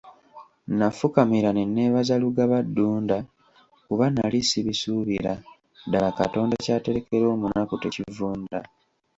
Nafukamira 0.77 1.49
ne 1.53 1.63
neebaza 1.67 2.15
Lugaba 2.23 2.57
Ddunda 2.65 3.17
kuba 3.85 4.05
nali 4.15 4.39
sibisuubira 4.49 5.33
ddala 5.87 6.09
Katonda 6.19 6.55
ky'aterekera 6.63 7.25
omunaku 7.33 7.73
tekivunda. 7.81 8.59